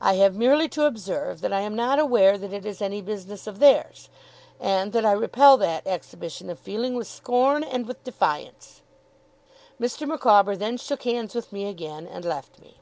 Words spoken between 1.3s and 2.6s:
that I am not aware that